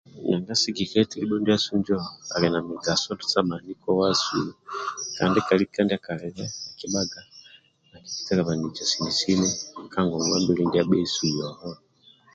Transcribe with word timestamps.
Nanga 0.27 0.53
sigikilyeti 0.61 1.15
libho 1.19 1.37
ndiasu 1.41 1.71
njo 1.79 1.97
ali 2.33 2.47
na 2.53 2.59
mugaso 2.67 3.11
sa 3.31 3.39
mani 3.49 3.73
kowasu 3.81 4.35
kandi 5.17 5.37
kalika 5.47 5.79
ndiakalibe 5.83 6.45
akiki 6.69 7.19
talabanija 8.25 8.83
sini 8.91 9.11
sini 9.19 9.47
kangongwabili 9.91 10.63
ndiabhesu 10.65 11.21
yoho 11.35 11.69